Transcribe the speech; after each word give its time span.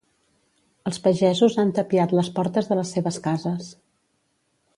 Els 0.91 0.97
pagesos 1.03 1.57
han 1.65 1.73
tapiat 1.81 2.15
les 2.21 2.33
portes 2.39 2.71
de 2.73 2.79
les 2.81 2.95
seves 2.97 3.21
cases. 3.29 3.71